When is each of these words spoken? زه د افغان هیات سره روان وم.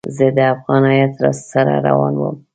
زه 0.17 0.27
د 0.37 0.39
افغان 0.53 0.83
هیات 0.91 1.13
سره 1.51 1.73
روان 1.87 2.13
وم. 2.17 2.35